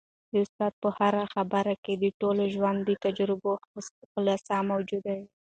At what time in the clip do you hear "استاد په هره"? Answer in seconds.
0.43-1.23